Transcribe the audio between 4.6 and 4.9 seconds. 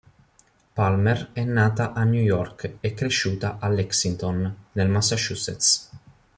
nel